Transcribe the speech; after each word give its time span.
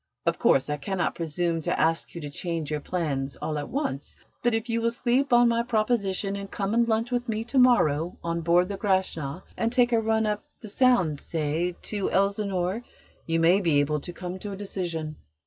Of 0.25 0.39
course, 0.39 0.67
I 0.67 0.77
cannot 0.77 1.13
presume 1.13 1.61
to 1.61 1.79
ask 1.79 2.15
you 2.15 2.21
to 2.21 2.29
change 2.31 2.71
your 2.71 2.79
plans 2.79 3.35
all 3.35 3.59
at 3.59 3.69
once, 3.69 4.15
but 4.41 4.55
if 4.55 4.67
you 4.67 4.81
will 4.81 4.89
sleep 4.89 5.31
on 5.31 5.47
my 5.47 5.61
proposition 5.61 6.35
and 6.35 6.49
come 6.49 6.73
and 6.73 6.87
lunch 6.87 7.11
with 7.11 7.29
me 7.29 7.43
to 7.43 7.59
morrow 7.59 8.17
on 8.23 8.41
board 8.41 8.69
the 8.69 8.77
Grashna 8.79 9.43
and 9.55 9.71
take 9.71 9.91
a 9.93 10.01
run 10.01 10.25
up 10.25 10.43
the 10.59 10.69
Sound, 10.69 11.19
say, 11.19 11.75
to 11.83 12.09
Elsinore, 12.09 12.83
you 13.27 13.39
may 13.39 13.61
be 13.61 13.79
able 13.79 13.99
to 13.99 14.11
come 14.11 14.39
to 14.39 14.51
a 14.53 14.57
decision." 14.57 15.17